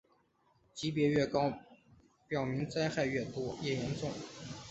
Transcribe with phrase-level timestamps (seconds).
[0.73, 1.53] 级别越高
[2.27, 3.21] 表明灾害越
[3.61, 4.09] 严重。